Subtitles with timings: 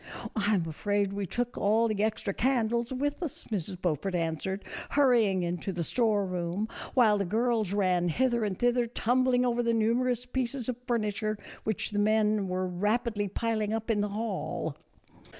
[0.35, 3.79] "I 'm afraid we took all the extra candles with us," Mrs.
[3.79, 9.45] Beaufort answered, hurrying into the store room, while the girls ran hither and thither tumbling
[9.45, 14.09] over the numerous pieces of furniture which the men were rapidly piling up in the
[14.09, 14.75] hall.